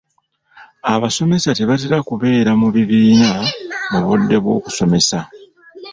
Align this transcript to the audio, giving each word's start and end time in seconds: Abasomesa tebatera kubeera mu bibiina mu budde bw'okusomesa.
Abasomesa 0.93 1.49
tebatera 1.57 1.97
kubeera 2.09 2.51
mu 2.61 2.67
bibiina 2.75 3.31
mu 3.91 3.99
budde 4.05 4.37
bw'okusomesa. 4.43 5.19